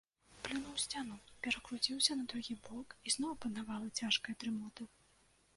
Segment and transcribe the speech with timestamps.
[0.45, 1.17] Плюнуў у сцяну,
[1.47, 4.83] перакруціўся на другі бок, і зноў апанавала цяжкая дрымота.